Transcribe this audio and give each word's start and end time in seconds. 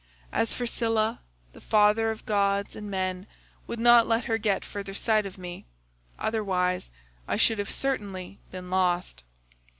As 0.31 0.51
for 0.51 0.65
Scylla, 0.65 1.19
the 1.53 1.61
father 1.61 2.09
of 2.09 2.25
gods 2.25 2.75
and 2.75 2.89
men 2.89 3.27
would 3.67 3.79
not 3.79 4.07
let 4.07 4.23
her 4.25 4.39
get 4.39 4.65
further 4.65 4.95
sight 4.95 5.27
of 5.27 5.37
me—otherwise 5.37 6.89
I 7.27 7.37
should 7.37 7.59
have 7.59 7.69
certainly 7.69 8.39
been 8.49 8.71
lost. 8.71 9.21